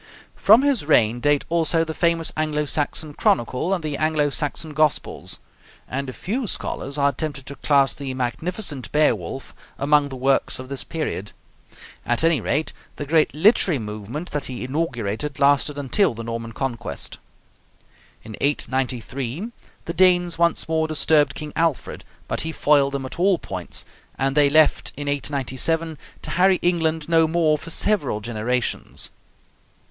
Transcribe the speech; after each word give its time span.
From 0.35 0.63
his 0.63 0.83
reign 0.83 1.19
date 1.19 1.45
also 1.47 1.85
the 1.85 1.93
famous 1.93 2.33
Anglo 2.35 2.65
Saxon 2.65 3.13
Chronicle 3.13 3.71
and 3.71 3.83
the 3.83 3.97
Anglo 3.97 4.31
Saxon 4.31 4.73
Gospels; 4.73 5.37
and 5.87 6.09
a 6.09 6.11
few 6.11 6.47
scholars 6.47 6.97
are 6.97 7.11
tempted 7.11 7.45
to 7.45 7.55
class 7.57 7.93
the 7.93 8.11
magnificent 8.15 8.91
'Beowulf' 8.91 9.53
among 9.77 10.09
the 10.09 10.15
works 10.15 10.57
of 10.57 10.69
this 10.69 10.83
period. 10.83 11.33
At 12.03 12.23
any 12.23 12.41
rate, 12.41 12.73
the 12.95 13.05
great 13.05 13.31
literary 13.35 13.77
movement 13.77 14.31
that 14.31 14.45
he 14.47 14.63
inaugurated 14.63 15.37
lasted 15.39 15.77
until 15.77 16.15
the 16.15 16.23
Norman 16.23 16.53
Conquest. 16.53 17.19
In 18.23 18.35
893 18.41 19.51
the 19.85 19.93
Danes 19.93 20.35
once 20.39 20.67
more 20.67 20.87
disturbed 20.87 21.35
King 21.35 21.53
Alfred, 21.55 22.03
but 22.27 22.41
he 22.41 22.51
foiled 22.51 22.95
them 22.95 23.05
at 23.05 23.19
all 23.19 23.37
points, 23.37 23.85
and 24.17 24.35
they 24.35 24.49
left 24.49 24.93
in 24.97 25.07
897 25.07 25.95
to 26.23 26.29
harry 26.31 26.57
England 26.63 27.07
no 27.07 27.27
more 27.27 27.55
for 27.55 27.69
several 27.69 28.19
generations. 28.19 29.11